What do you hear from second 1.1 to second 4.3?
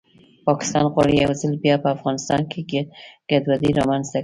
یو ځل بیا په افغانستان کې ګډوډي رامنځته کړي